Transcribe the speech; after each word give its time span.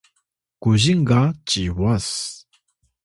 kuzing 0.61 1.03
ga 1.09 1.21
Ciwas 1.47 2.07